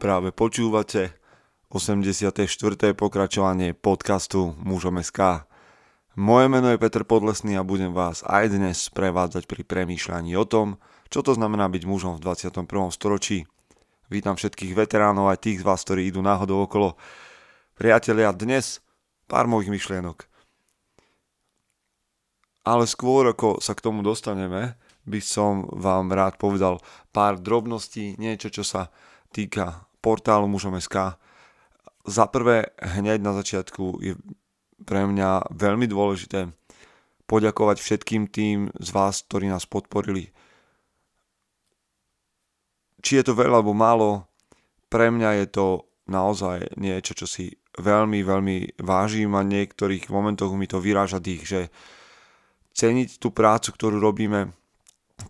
[0.00, 1.12] Práve počúvate
[1.68, 2.32] 84.
[2.96, 4.96] pokračovanie podcastu Mužom.
[6.16, 10.80] Moje meno je Peter Podlesný a budem vás aj dnes prevádzať pri premýšľaní o tom,
[11.12, 12.64] čo to znamená byť mužom v 21.
[12.96, 13.44] storočí.
[14.08, 16.96] Vítam všetkých veteránov aj tých z vás, ktorí idú náhodou okolo.
[17.76, 18.80] Priatelia, dnes
[19.28, 20.24] pár mojich myšlienok.
[22.64, 26.80] Ale skôr ako sa k tomu dostaneme, by som vám rád povedal
[27.12, 28.88] pár drobností, niečo, čo sa
[29.28, 31.20] týka portálu mužom.sk.
[32.08, 34.16] Za prvé, hneď na začiatku je
[34.84, 36.48] pre mňa veľmi dôležité
[37.28, 40.34] poďakovať všetkým tým z vás, ktorí nás podporili.
[43.00, 44.26] Či je to veľa alebo málo,
[44.90, 45.66] pre mňa je to
[46.10, 51.60] naozaj niečo, čo si veľmi, veľmi vážim a niektorých momentoch mi to vyráža dých, že
[52.74, 54.50] ceniť tú prácu, ktorú robíme,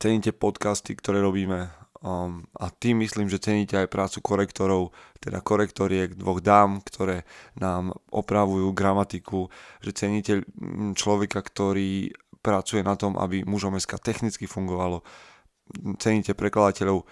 [0.00, 1.68] ceníte podcasty, ktoré robíme,
[2.00, 7.28] Um, a tým myslím, že ceníte aj prácu korektorov, teda korektoriek dvoch dám, ktoré
[7.60, 9.52] nám opravujú gramatiku,
[9.84, 12.08] že ceníte mm, človeka, ktorý
[12.40, 15.04] pracuje na tom, aby mužom technicky fungovalo,
[16.00, 17.04] ceníte prekladateľov.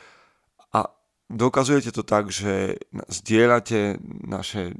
[0.72, 0.88] A
[1.28, 2.80] dokazujete to tak, že
[3.12, 4.72] zdieľate naše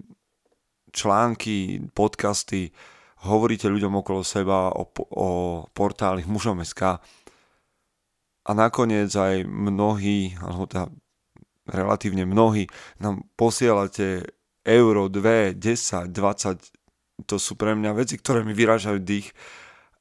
[0.89, 2.73] články, podcasty,
[3.29, 5.29] hovoríte ľuďom okolo seba o, o
[5.77, 6.97] portáli mužom.sk
[8.49, 10.89] a nakoniec aj mnohí, alebo teda
[11.69, 12.65] relatívne mnohí,
[12.97, 14.25] nám posielate
[14.65, 19.37] euro, 2, 10, 20, to sú pre mňa veci, ktoré mi vyrážajú dých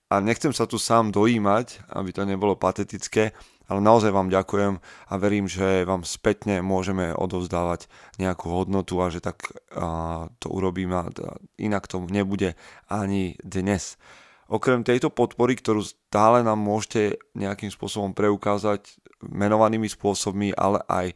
[0.08, 3.36] a nechcem sa tu sám dojímať, aby to nebolo patetické,
[3.68, 9.20] ale naozaj vám ďakujem a verím, že vám spätne môžeme odovzdávať nejakú hodnotu a že
[9.20, 9.44] tak
[9.75, 11.12] a, to urobím a
[11.59, 12.56] inak to nebude
[12.88, 14.00] ani dnes.
[14.48, 21.08] Okrem tejto podpory, ktorú stále nám môžete nejakým spôsobom preukázať menovanými spôsobmi, ale aj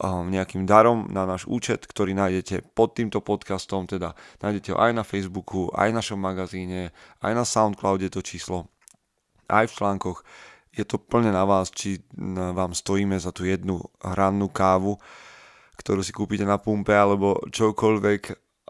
[0.00, 4.92] um, nejakým darom na náš účet, ktorý nájdete pod týmto podcastom, teda nájdete ho aj
[4.96, 8.72] na Facebooku, aj v našom magazíne, aj na Soundcloude to číslo,
[9.52, 10.24] aj v článkoch.
[10.72, 14.96] Je to plne na vás, či vám stojíme za tú jednu hrannú kávu,
[15.76, 18.22] ktorú si kúpite na pumpe, alebo čokoľvek.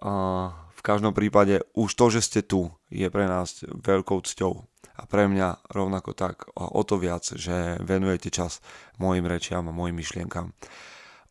[0.02, 4.54] Uh, každom prípade už to, že ste tu, je pre nás veľkou cťou.
[4.96, 8.62] A pre mňa rovnako tak o to viac, že venujete čas
[9.02, 10.54] mojim rečiam a mojim myšlienkam.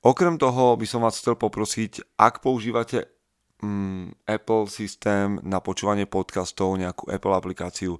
[0.06, 3.10] Okrem toho by som vás chcel poprosiť, ak používate
[3.66, 7.98] mm, Apple systém na počúvanie podcastov, nejakú Apple aplikáciu,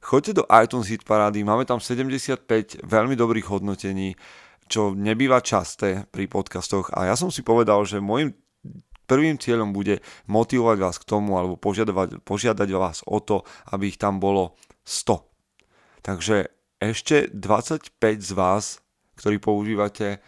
[0.00, 2.48] choďte do iTunes Hit Parády, máme tam 75
[2.88, 4.16] veľmi dobrých hodnotení,
[4.64, 8.32] čo nebýva časté pri podcastoch a ja som si povedal, že môjim
[9.12, 10.00] prvým cieľom bude
[10.32, 13.44] motivovať vás k tomu alebo požiadať, požiadať vás o to,
[13.76, 14.56] aby ich tam bolo
[14.88, 15.20] 100.
[16.00, 16.48] Takže
[16.80, 17.92] ešte 25
[18.24, 18.80] z vás,
[19.20, 20.24] ktorí používate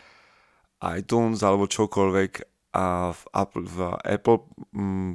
[0.84, 2.32] iTunes alebo čokoľvek
[2.76, 4.38] a v, Apple, v Apple
[4.76, 5.12] mm,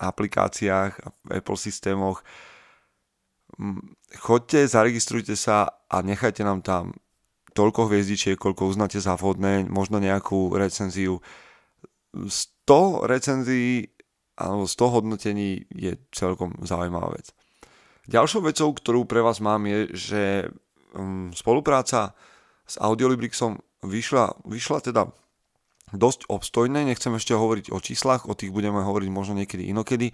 [0.00, 0.92] aplikáciách
[1.26, 2.24] v Apple systémoch
[3.58, 6.96] mm, choďte, zaregistrujte sa a nechajte nám tam
[7.52, 11.18] toľko hviezdičiek, koľko uznáte za vhodné, možno nejakú recenziu
[12.14, 13.92] 100 recenzií
[14.38, 17.34] alebo 100 hodnotení je celkom zaujímavá vec.
[18.08, 20.22] Ďalšou vecou, ktorú pre vás mám je, že
[20.96, 22.16] um, spolupráca
[22.64, 25.12] s Audiolibrixom vyšla, vyšla teda
[25.92, 30.12] dosť obstojné, nechcem ešte hovoriť o číslach, o tých budeme hovoriť možno niekedy inokedy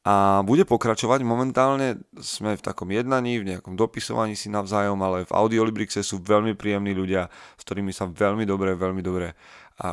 [0.00, 1.20] a bude pokračovať.
[1.22, 6.56] Momentálne sme v takom jednaní, v nejakom dopisovaní si navzájom, ale v Audiolibrixe sú veľmi
[6.56, 9.36] príjemní ľudia, s ktorými sa veľmi dobre, veľmi dobre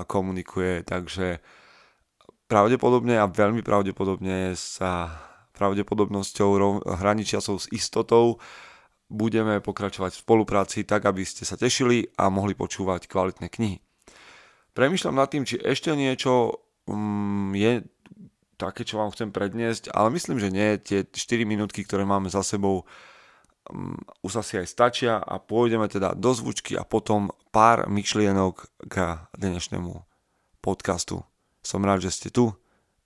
[0.07, 1.39] komunikuje, takže
[2.51, 5.11] pravdepodobne a veľmi pravdepodobne sa
[5.55, 8.37] pravdepodobnosťou hraničiacou s istotou
[9.07, 13.77] budeme pokračovať v spolupráci tak, aby ste sa tešili a mohli počúvať kvalitné knihy.
[14.75, 17.81] Premýšľam nad tým, či ešte niečo um, je
[18.59, 20.77] také, čo vám chcem predniesť, ale myslím, že nie.
[20.77, 22.85] Tie 4 minútky, ktoré máme za sebou,
[24.23, 29.94] už asi aj stačia a pôjdeme teda do zvučky a potom pár myšlienok k dnešnému
[30.64, 31.23] podcastu.
[31.64, 32.55] Som rád, že ste tu.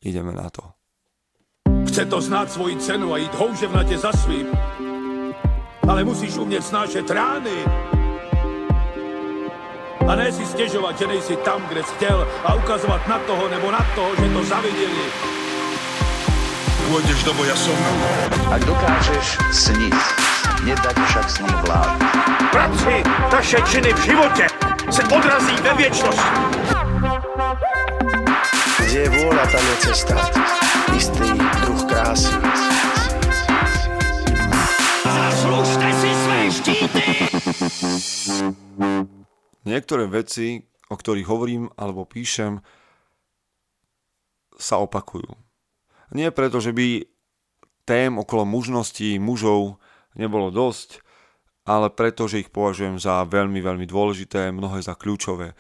[0.02, 0.66] Ideme na to.
[1.86, 4.48] Chce to znát svoji cenu a jít houževnatě za svým.
[5.90, 7.66] Ale musíš umět snášet rány.
[10.08, 13.72] A ne si stěžovat, že nejsi tam, kde jsi chtěl a ukazovat na toho nebo
[13.72, 15.06] na toho, že to zaviděli.
[16.92, 17.78] Pôjdeš do boja som.
[18.52, 19.96] Ak dokážeš sniť,
[20.66, 21.98] nedať však sním vlád.
[22.52, 24.46] Práci, taše činy v životě
[24.92, 26.38] se odrazí ve věčnosti.
[28.81, 30.16] Kde je vôľa, tam je cesta.
[30.92, 31.30] Istý
[31.63, 32.36] druh krásy.
[35.08, 37.06] Zaslužte si své štíty!
[39.63, 42.60] Niektoré veci, o ktorých hovorím alebo píšem,
[44.60, 45.40] sa opakujú.
[46.12, 47.08] Nie preto, že by
[47.88, 49.81] tém okolo mužnosti mužov
[50.16, 51.04] nebolo dosť,
[51.68, 55.54] ale preto, že ich považujem za veľmi, veľmi dôležité, mnohé za kľúčové.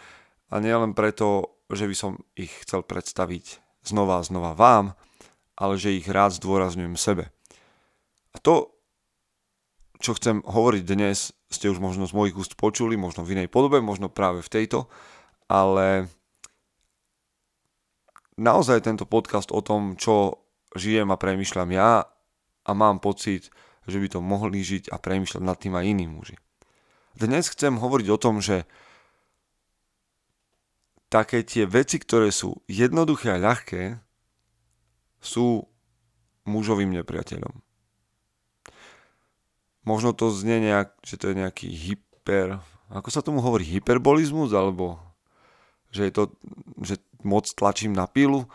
[0.51, 4.97] A nielen preto, že by som ich chcel predstaviť znova a znova vám,
[5.55, 7.29] ale že ich rád zdôrazňujem sebe.
[8.33, 8.73] A to,
[10.01, 13.83] čo chcem hovoriť dnes, ste už možno z mojich úst počuli, možno v inej podobe,
[13.83, 14.89] možno práve v tejto,
[15.51, 16.09] ale
[18.39, 20.41] naozaj tento podcast o tom, čo
[20.73, 22.07] žijem a premyšľam ja
[22.65, 23.51] a mám pocit,
[23.89, 26.37] že by to mohli žiť a premyšľať nad tým aj iní muži.
[27.17, 28.65] Dnes chcem hovoriť o tom, že
[31.11, 33.99] také tie veci, ktoré sú jednoduché a ľahké,
[35.19, 35.67] sú
[36.47, 37.53] mužovým nepriateľom.
[39.85, 42.61] Možno to znie nejak, že to je nejaký hyper...
[42.91, 43.65] Ako sa tomu hovorí?
[43.65, 44.53] Hyperbolizmus?
[44.53, 45.01] Alebo
[45.91, 46.23] že je to,
[46.79, 46.95] že
[47.25, 48.47] moc tlačím na pilu?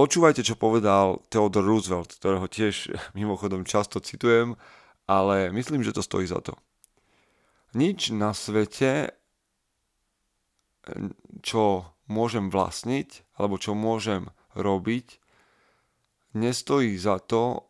[0.00, 2.88] Počúvajte, čo povedal Theodore Roosevelt, ktorého tiež
[3.20, 4.56] mimochodom často citujem,
[5.04, 6.56] ale myslím, že to stojí za to.
[7.76, 9.12] Nič na svete,
[11.44, 15.20] čo môžem vlastniť, alebo čo môžem robiť,
[16.32, 17.68] nestojí za to,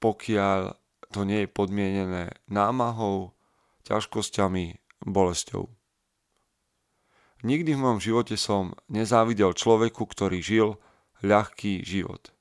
[0.00, 0.80] pokiaľ
[1.12, 3.36] to nie je podmienené námahou,
[3.84, 5.68] ťažkosťami, bolesťou.
[7.44, 10.80] Nikdy v mojom živote som nezávidel človeku, ktorý žil
[11.20, 12.32] ľahký život.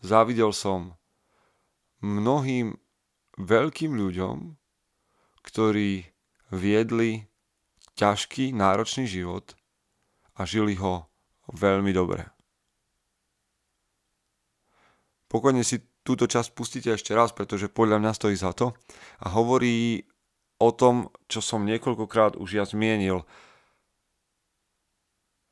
[0.00, 0.96] Závidel som
[2.04, 2.76] mnohým
[3.36, 4.56] veľkým ľuďom,
[5.44, 6.08] ktorí
[6.52, 7.26] viedli
[7.96, 9.56] ťažký, náročný život
[10.36, 11.08] a žili ho
[11.52, 12.28] veľmi dobre.
[15.26, 18.76] Pokojne si túto časť pustíte ešte raz, pretože podľa mňa stojí za to
[19.18, 20.06] a hovorí
[20.62, 23.26] o tom, čo som niekoľkokrát už ja zmienil.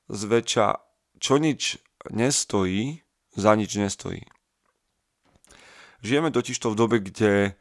[0.07, 0.79] Zväčša,
[1.19, 1.81] čo nič
[2.11, 3.01] nestojí,
[3.35, 4.23] za nič nestojí.
[6.05, 7.57] Žijeme totižto v dobe, kde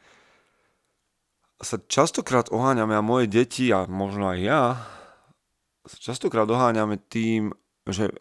[1.64, 4.62] sa častokrát oháňame a moje deti a možno aj ja
[5.84, 7.52] sa častokrát oháňame tým,
[7.88, 8.12] že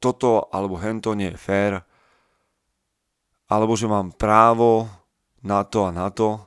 [0.00, 1.72] toto alebo hento nie je fér,
[3.48, 4.88] alebo že mám právo
[5.44, 6.40] na to a na to,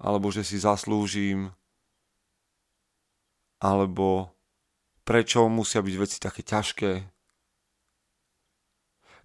[0.00, 1.52] alebo že si zaslúžim,
[3.60, 4.32] alebo
[5.04, 7.15] prečo musia byť veci také ťažké,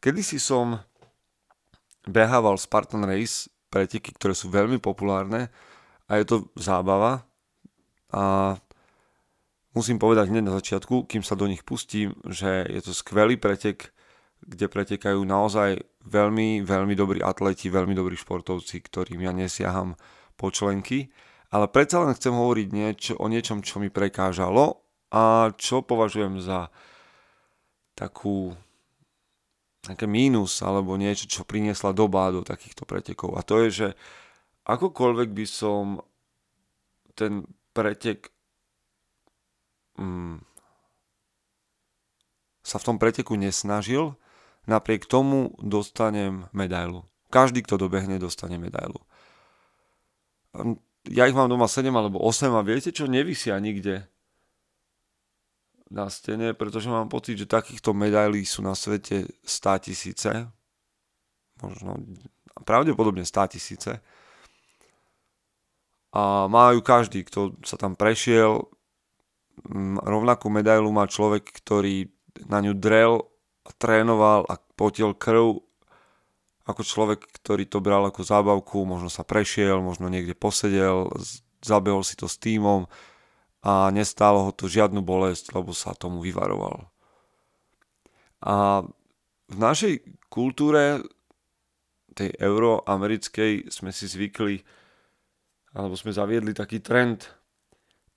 [0.02, 0.82] Kedy si som
[2.10, 5.54] behával Spartan Race preteky, ktoré sú veľmi populárne
[6.10, 7.22] a je to zábava
[8.10, 8.58] a
[9.78, 13.94] musím povedať hneď na začiatku, kým sa do nich pustím, že je to skvelý pretek,
[14.42, 19.94] kde pretekajú naozaj veľmi, veľmi dobrí atleti, veľmi dobrí športovci, ktorým ja nesiaham
[20.34, 21.14] po členky,
[21.54, 24.82] ale predsa len chcem hovoriť niečo, o niečom, čo mi prekážalo
[25.14, 26.74] a čo považujem za
[27.94, 28.58] takú
[29.82, 33.34] nejaké mínus alebo niečo, čo priniesla doba do takýchto pretekov.
[33.38, 33.88] A to je, že
[34.70, 36.06] akokoľvek by som
[37.18, 38.30] ten pretek
[39.98, 40.46] mm,
[42.62, 44.14] sa v tom preteku nesnažil,
[44.70, 47.10] napriek tomu dostanem medailu.
[47.34, 49.02] Každý, kto dobehne, dostane medailu.
[51.10, 54.11] Ja ich mám doma 7 alebo 8 a viete čo, nevisia nikde
[55.92, 60.32] na stene, pretože mám pocit, že takýchto medailí sú na svete 100 tisíce.
[61.60, 62.00] Možno
[62.64, 63.92] pravdepodobne 100 tisíce.
[66.16, 68.72] A majú každý, kto sa tam prešiel.
[70.02, 72.08] Rovnakú medailu má človek, ktorý
[72.48, 73.28] na ňu drel
[73.68, 75.60] a trénoval a potil krv
[76.62, 81.10] ako človek, ktorý to bral ako zábavku, možno sa prešiel, možno niekde posedel,
[81.60, 82.88] zabehol si to s týmom,
[83.62, 86.90] a nestálo ho to žiadnu bolesť, lebo sa tomu vyvaroval.
[88.42, 88.82] A
[89.52, 90.02] v našej
[90.34, 91.06] kultúre,
[92.18, 94.66] tej euroamerickej, sme si zvykli,
[95.78, 97.30] alebo sme zaviedli taký trend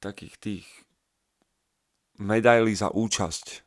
[0.02, 0.66] takých tých
[2.18, 3.64] medailí za účasť,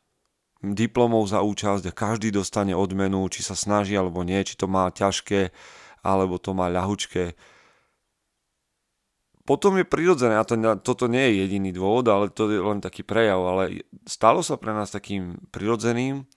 [0.62, 4.90] diplomov za účasť a každý dostane odmenu, či sa snaží alebo nie, či to má
[4.90, 5.54] ťažké
[6.02, 7.34] alebo to má ľahučké
[9.48, 13.00] potom je prirodzené, a to, toto nie je jediný dôvod, ale to je len taký
[13.00, 16.28] prejav, ale stalo sa pre nás takým prirodzeným,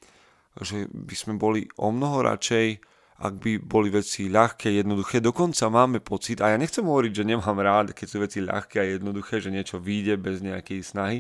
[0.64, 2.80] že by sme boli o mnoho radšej,
[3.22, 5.20] ak by boli veci ľahké, jednoduché.
[5.20, 8.96] Dokonca máme pocit, a ja nechcem hovoriť, že nemám rád, keď sú veci ľahké a
[8.96, 11.20] jednoduché, že niečo vyjde bez nejakej snahy,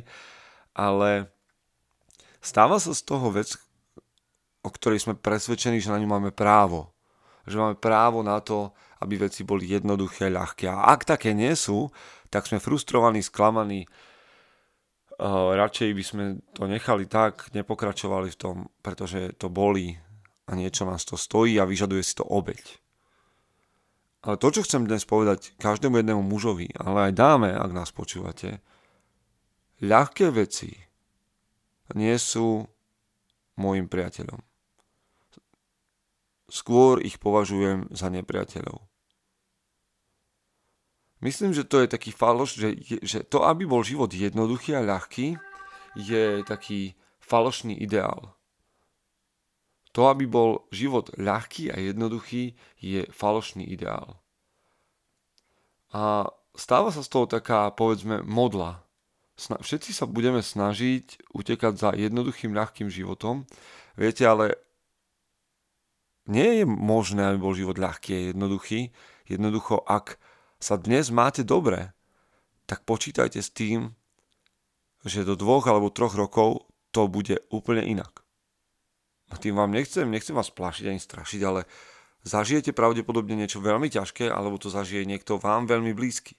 [0.71, 1.27] ale
[2.39, 3.59] stáva sa z toho vec,
[4.63, 6.95] o ktorej sme presvedčení, že na ňu máme právo.
[7.45, 10.69] Že máme právo na to, aby veci boli jednoduché, ľahké.
[10.69, 11.89] A ak také nie sú,
[12.29, 13.89] tak sme frustrovaní, sklamaní
[15.21, 16.25] radšej by sme
[16.57, 19.93] to nechali tak, nepokračovali v tom, pretože to bolí
[20.49, 22.81] a niečo nás to stojí a vyžaduje si to obeď.
[24.21, 28.61] Ale to, čo chcem dnes povedať každému jednému mužovi, ale aj dáme, ak nás počúvate,
[29.81, 30.77] ľahké veci
[31.97, 32.65] nie sú
[33.57, 34.41] môjim priateľom.
[36.51, 38.90] Skôr ich považujem za nepriateľov.
[41.21, 42.69] Myslím, že to je taký faloš, že,
[43.05, 45.37] že to, aby bol život jednoduchý a ľahký,
[45.93, 48.33] je taký falošný ideál.
[49.91, 54.17] To, aby bol život ľahký a jednoduchý, je falošný ideál.
[55.91, 58.81] A stáva sa z toho taká, povedzme, modla.
[59.37, 63.43] Všetci sa budeme snažiť utekať za jednoduchým, ľahkým životom.
[63.99, 64.55] Viete, ale
[66.29, 68.95] nie je možné, aby bol život ľahký a jednoduchý.
[69.27, 70.15] Jednoducho, ak
[70.61, 71.89] sa dnes máte dobre,
[72.69, 73.97] tak počítajte s tým,
[75.01, 78.21] že do dvoch alebo troch rokov to bude úplne inak.
[79.33, 81.65] A tým vám nechcem, nechcem vás plašiť ani strašiť, ale
[82.21, 86.37] zažijete pravdepodobne niečo veľmi ťažké, alebo to zažije niekto vám veľmi blízky.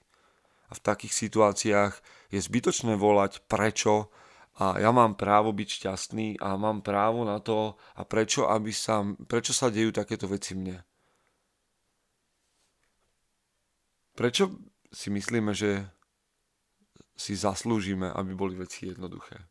[0.71, 1.93] A v takých situáciách
[2.31, 4.13] je zbytočné volať prečo
[4.61, 9.01] a ja mám právo byť šťastný a mám právo na to a prečo, aby sa,
[9.25, 10.85] prečo sa dejú takéto veci mne.
[14.13, 14.53] Prečo
[14.93, 15.89] si myslíme, že
[17.17, 19.41] si zaslúžime, aby boli veci jednoduché?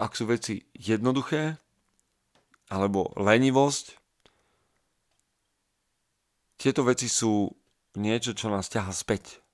[0.00, 1.60] Ak sú veci jednoduché,
[2.72, 4.00] alebo lenivosť,
[6.56, 7.52] tieto veci sú
[8.00, 9.44] niečo, čo nás ťaha späť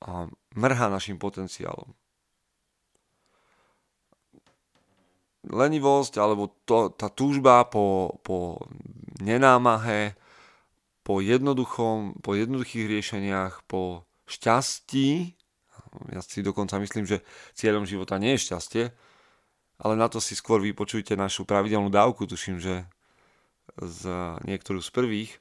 [0.00, 1.92] a mrhá našim potenciálom.
[5.48, 8.60] lenivosť alebo to, tá túžba po, po
[9.22, 10.16] nenámahe,
[11.00, 15.34] po, jednoduchom, po jednoduchých riešeniach, po šťastí,
[16.14, 17.24] ja si dokonca myslím, že
[17.56, 18.84] cieľom života nie je šťastie,
[19.80, 22.86] ale na to si skôr vypočujte našu pravidelnú dávku, tuším, že
[23.80, 24.02] z
[24.44, 25.32] niektorú z prvých,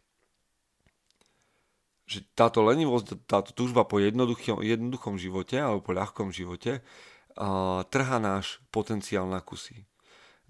[2.10, 8.18] že táto lenivosť, táto túžba po jednoduchom, jednoduchom živote alebo po ľahkom živote uh, trhá
[8.18, 9.86] náš potenciál na kusy.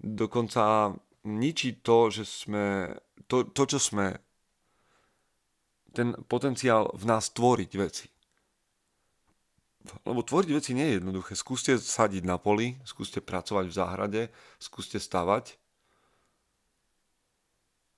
[0.00, 0.96] Dokonca
[1.28, 2.96] ničí to, že sme,
[3.26, 4.16] to, to čo sme,
[5.90, 8.06] ten potenciál v nás tvoriť veci.
[10.04, 11.32] Lebo tvoriť veci nie je jednoduché.
[11.34, 14.22] Skúste sadiť na poli, skúste pracovať v záhrade,
[14.60, 15.56] skúste stavať.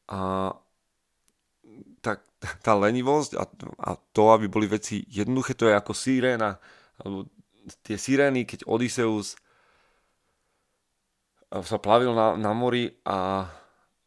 [0.08, 0.52] A
[2.00, 2.22] tak
[2.62, 3.44] tá lenivosť a,
[3.82, 6.58] a to, aby boli veci jednoduché, to je ako siréna,
[7.02, 7.30] alebo
[7.86, 9.38] tie sirény, keď Odysseus
[11.52, 13.44] sa plavil na, na mori a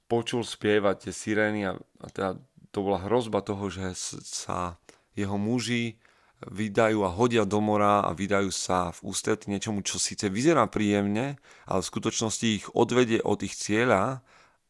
[0.05, 2.37] počul spievať tie sirény a, a teda
[2.69, 4.77] to bola hrozba toho, že sa
[5.15, 5.95] jeho muži
[6.43, 11.39] vydajú a hodia do mora a vydajú sa v ústretí niečomu, čo síce vyzerá príjemne,
[11.65, 14.19] ale v skutočnosti ich odvedie od ich cieľa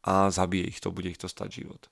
[0.06, 1.90] a zabije ich to, bude ich to stať život.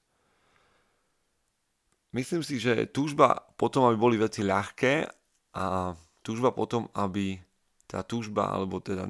[2.13, 5.09] Myslím si, že túžba potom, aby boli veci ľahké
[5.57, 7.41] a túžba potom, aby
[7.89, 9.09] tá túžba, alebo teda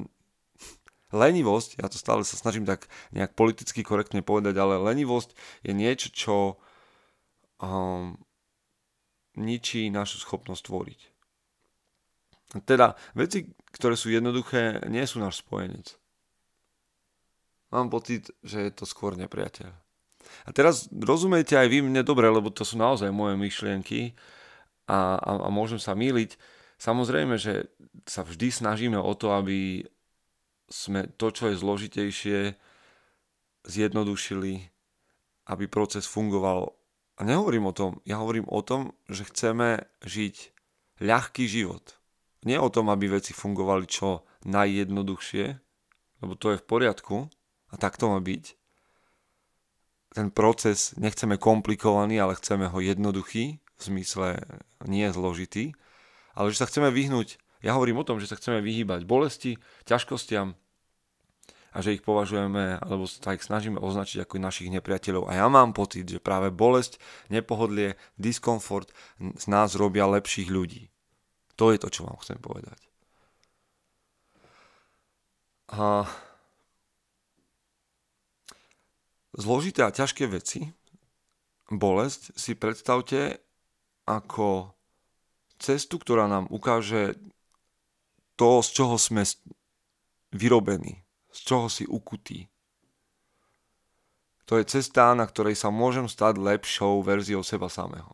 [1.13, 6.09] lenivosť, ja to stále sa snažím tak nejak politicky korektne povedať, ale lenivosť je niečo,
[6.09, 6.35] čo
[7.61, 8.17] um,
[9.37, 11.01] ničí našu schopnosť tvoriť.
[12.65, 15.97] Teda veci, ktoré sú jednoduché, nie sú náš spojenec.
[17.73, 19.73] Mám pocit, že je to skôr nepriateľ.
[20.45, 24.13] A teraz rozumiete aj vy mne dobre, lebo to sú naozaj moje myšlienky
[24.85, 26.37] a, a, a môžem sa míliť.
[26.77, 27.73] Samozrejme, že
[28.05, 29.87] sa vždy snažíme o to, aby
[30.73, 32.39] sme to, čo je zložitejšie,
[33.69, 34.73] zjednodušili,
[35.45, 36.73] aby proces fungoval.
[37.13, 40.49] A nehovorím o tom, ja hovorím o tom, že chceme žiť
[40.97, 42.01] ľahký život.
[42.43, 45.45] Nie o tom, aby veci fungovali čo najjednoduchšie,
[46.25, 47.29] lebo to je v poriadku
[47.69, 48.57] a tak to má byť.
[50.17, 54.41] Ten proces nechceme komplikovaný, ale chceme ho jednoduchý, v zmysle
[54.89, 55.77] nie zložitý,
[56.33, 59.55] ale že sa chceme vyhnúť, ja hovorím o tom, že sa chceme vyhýbať bolesti,
[59.87, 60.59] ťažkostiam,
[61.73, 65.25] a že ich považujeme alebo sa ich snažíme označiť ako našich nepriateľov.
[65.25, 67.01] A ja mám pocit, že práve bolesť,
[67.33, 70.93] nepohodlie, diskomfort z nás robia lepších ľudí.
[71.57, 72.77] To je to, čo vám chcem povedať.
[75.73, 76.05] A
[79.33, 80.69] zložité a ťažké veci,
[81.73, 83.41] bolesť si predstavte
[84.05, 84.77] ako
[85.57, 87.17] cestu, ktorá nám ukáže
[88.37, 89.25] to, z čoho sme
[90.33, 91.02] vyrobení
[91.33, 92.45] z čoho si ukutý.
[94.45, 98.13] To je cesta, na ktorej sa môžem stať lepšou verziou seba samého.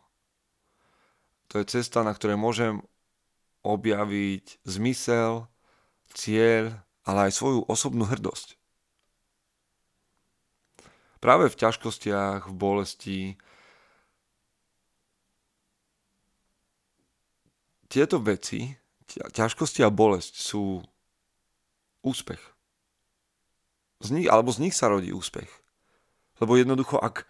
[1.52, 2.80] To je cesta, na ktorej môžem
[3.60, 5.50] objaviť zmysel,
[6.14, 8.56] cieľ, ale aj svoju osobnú hrdosť.
[11.20, 13.20] Práve v ťažkostiach, v bolesti,
[17.90, 18.78] tieto veci,
[19.10, 20.80] ťažkosti a bolesť sú
[22.06, 22.40] úspech.
[24.00, 25.48] Z nich, alebo z nich sa rodí úspech.
[26.40, 27.28] Lebo jednoducho, ak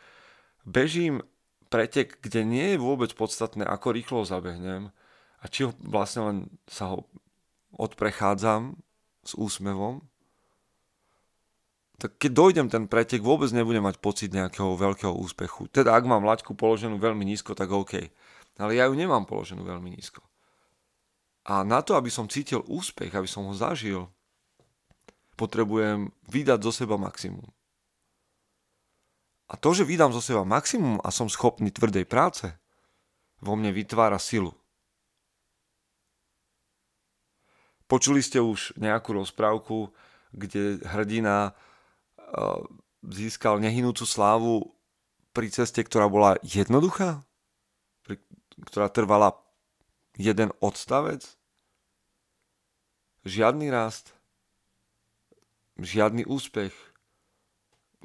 [0.63, 1.27] bežím
[1.71, 4.95] pretek, kde nie je vôbec podstatné, ako rýchlo zabehnem
[5.43, 6.39] a či ho vlastne len
[6.71, 7.07] sa ho
[7.75, 8.79] odprechádzam
[9.27, 10.03] s úsmevom,
[12.01, 15.69] tak keď dojdem ten pretek, vôbec nebudem mať pocit nejakého veľkého úspechu.
[15.69, 18.09] Teda ak mám laťku položenú veľmi nízko, tak OK.
[18.57, 20.25] Ale ja ju nemám položenú veľmi nízko.
[21.45, 24.09] A na to, aby som cítil úspech, aby som ho zažil,
[25.41, 27.49] potrebujem vydať zo seba maximum.
[29.49, 32.53] A to, že vydám zo seba maximum a som schopný tvrdej práce,
[33.41, 34.53] vo mne vytvára silu.
[37.89, 39.91] Počuli ste už nejakú rozprávku,
[40.31, 42.61] kde hrdina eh,
[43.03, 44.71] získal nehynúcu slávu
[45.35, 47.27] pri ceste, ktorá bola jednoduchá?
[48.71, 49.35] Ktorá trvala
[50.15, 51.25] jeden odstavec?
[53.27, 54.15] Žiadny rast,
[55.81, 56.73] žiadny úspech,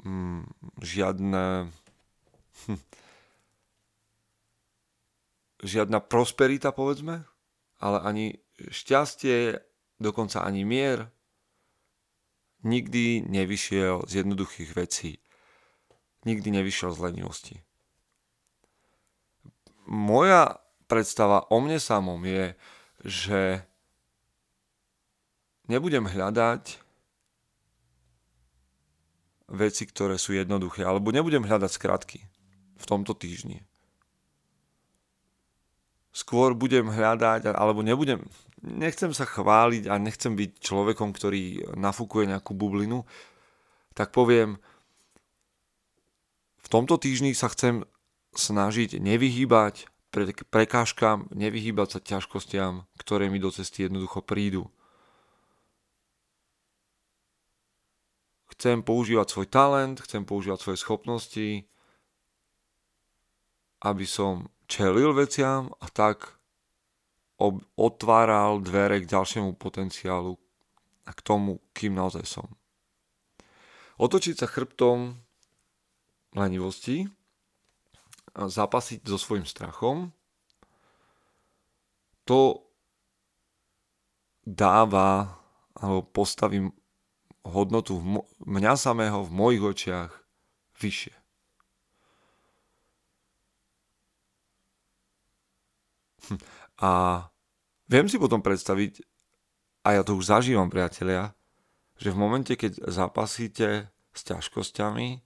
[0.04, 0.44] mm,
[0.82, 1.70] žiadne,
[2.66, 2.78] hm,
[5.72, 7.24] žiadna prosperita, povedzme,
[7.80, 8.26] ale ani
[8.58, 9.60] šťastie
[10.00, 11.08] dokonca ani mier,
[12.64, 15.20] nikdy nevyšiel z jednoduchých vecí.
[16.26, 17.56] Nikdy nevyšiel z lenivosti.
[19.86, 20.58] Moja
[20.90, 22.58] predstava o mne samom je,
[23.06, 23.62] že
[25.70, 26.82] nebudem hľadať
[29.50, 32.20] veci, ktoré sú jednoduché, alebo nebudem hľadať skratky
[32.76, 33.62] v tomto týždni.
[36.10, 38.24] Skôr budem hľadať, alebo nebudem,
[38.64, 43.04] nechcem sa chváliť a nechcem byť človekom, ktorý nafúkuje nejakú bublinu,
[43.92, 44.56] tak poviem,
[46.60, 47.86] v tomto týždni sa chcem
[48.34, 49.86] snažiť nevyhýbať
[50.48, 54.72] prekážkam, nevyhýbať sa ťažkostiam, ktoré mi do cesty jednoducho prídu.
[58.56, 61.48] Chcem používať svoj talent, chcem používať svoje schopnosti,
[63.84, 66.40] aby som čelil veciam a tak
[67.76, 70.40] otváral dvere k ďalšiemu potenciálu
[71.04, 72.48] a k tomu, kým naozaj som.
[74.00, 75.20] Otočiť sa chrbtom
[76.32, 77.04] lenivosti,
[78.36, 80.12] zapasiť so svojím strachom,
[82.24, 82.64] to
[84.44, 85.40] dáva
[85.76, 86.64] alebo postaví
[87.46, 87.98] hodnotu
[88.42, 90.10] mňa samého v mojich očiach
[90.82, 91.14] vyššie.
[96.26, 96.40] Hm.
[96.82, 96.90] A
[97.86, 99.00] viem si potom predstaviť,
[99.86, 101.32] a ja to už zažívam, priatelia,
[101.96, 105.22] že v momente, keď zapasíte s ťažkosťami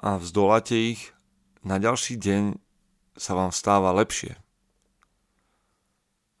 [0.00, 1.12] a vzdoláte ich,
[1.60, 2.56] na ďalší deň
[3.20, 4.40] sa vám stáva lepšie.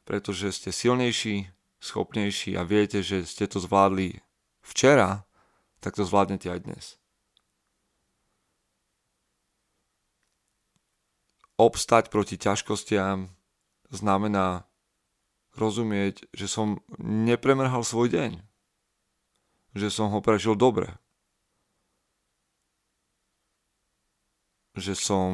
[0.08, 4.20] Pretože ste silnejší, schopnejší a viete, že ste to zvládli
[4.60, 5.24] včera,
[5.80, 7.00] tak to zvládnete aj dnes.
[11.60, 13.28] obstať proti ťažkostiam
[13.92, 14.64] znamená
[15.52, 18.40] rozumieť, že som nepremrhal svoj deň.
[19.76, 20.96] Že som ho prežil dobre.
[24.72, 25.30] Že som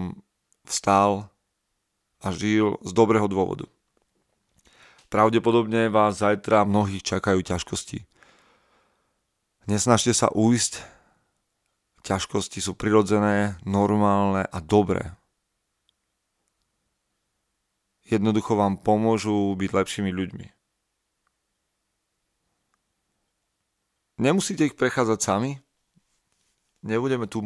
[0.66, 1.30] vstal
[2.18, 3.70] a žil z dobrého dôvodu.
[5.06, 8.02] Pravdepodobne vás zajtra mnohých čakajú ťažkosti.
[9.70, 10.82] Nesnažte sa újsť.
[12.06, 15.16] Ťažkosti sú prirodzené, normálne a dobré
[18.06, 20.46] jednoducho vám pomôžu byť lepšími ľuďmi.
[24.16, 25.60] Nemusíte ich prechádzať sami.
[26.86, 27.42] Nebudeme tu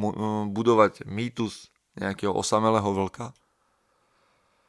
[0.53, 3.35] budovať mýtus nejakého osamelého vlka.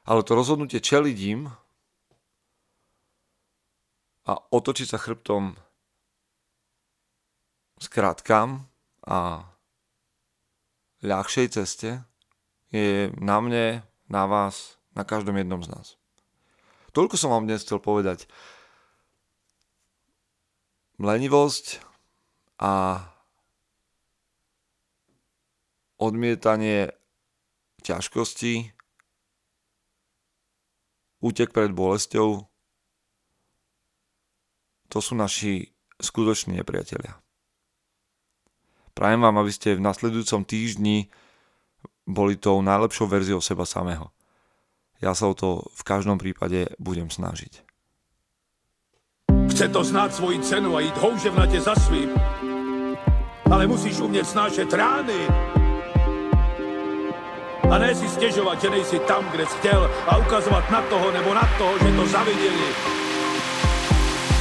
[0.08, 1.54] Ale to rozhodnutie čeliť im
[4.26, 5.58] a otočiť sa chrbtom
[7.82, 8.70] skrátkam
[9.10, 9.50] a
[11.02, 12.06] ľahšej ceste
[12.70, 15.88] je na mne, na vás na každom jednom z nás.
[16.94, 18.30] Toľko som vám dnes chcel povedať.
[21.02, 21.82] Lenivosť
[22.62, 23.02] a
[25.98, 26.94] odmietanie
[27.82, 28.70] ťažkostí,
[31.26, 32.51] útek pred bolesťou,
[34.92, 35.72] to sú naši
[36.04, 37.16] skutoční nepriatelia.
[38.92, 41.08] Prajem vám, aby ste v nasledujúcom týždni
[42.04, 44.12] boli tou najlepšou verziou seba samého.
[45.02, 47.66] ja sa o to v každom prípade budem snažiť.
[49.50, 52.10] Chce to znát svoji cenu a jít houževnatě za svým.
[53.52, 55.28] Ale musíš umět snášet rány.
[57.72, 61.34] A ne si stěžovat, že nejsi tam, kde jsi chtěl a ukazovat na toho nebo
[61.34, 63.01] na toho, že to zaviděli